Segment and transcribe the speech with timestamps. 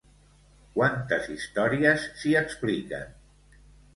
[0.77, 3.13] Quantes històries s'hi expliquen?